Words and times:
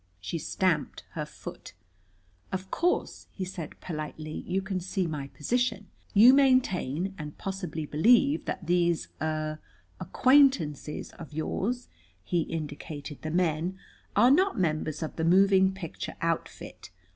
She 0.19 0.39
stamped 0.39 1.03
her 1.11 1.27
foot. 1.27 1.73
"Of 2.51 2.71
course," 2.71 3.27
he 3.29 3.45
said 3.45 3.79
politely, 3.81 4.43
"you 4.47 4.59
can 4.59 4.79
see 4.79 5.05
my 5.05 5.27
position. 5.27 5.89
You 6.15 6.33
maintain 6.33 7.13
and 7.19 7.37
possibly 7.37 7.85
believe 7.85 8.45
that 8.45 8.65
these 8.65 9.09
er 9.21 9.59
acquaintances 9.99 11.11
of 11.19 11.33
yours" 11.33 11.87
he 12.23 12.41
indicated 12.41 13.21
the 13.21 13.29
men 13.29 13.77
"are 14.15 14.31
not 14.31 14.57
members 14.57 15.03
of 15.03 15.17
the 15.17 15.23
moving 15.23 15.71
picture 15.71 16.15
outfit. 16.19 16.89